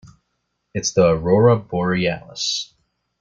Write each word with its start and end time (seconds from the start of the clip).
It's 0.73 0.93
the 0.93 1.09
aurora 1.11 1.55
borealis. 1.59 2.73